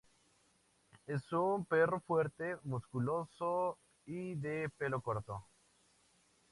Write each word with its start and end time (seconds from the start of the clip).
Es 1.05 1.31
un 1.31 1.63
perro 1.65 1.99
fuerte, 2.01 2.57
musculoso 2.63 3.77
y 4.07 4.33
de 4.33 4.67
pelo 4.79 4.99
corto. 4.99 5.45